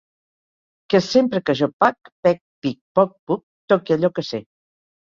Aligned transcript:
Que 0.93 1.01
sempre 1.09 1.43
que 1.51 1.55
jo 1.61 1.69
pac, 1.85 2.11
pec, 2.29 2.43
pic, 2.65 2.81
poc, 3.01 3.17
puc, 3.31 3.49
toque 3.75 3.99
allò 4.01 4.15
que 4.19 4.27
sé. 4.35 4.47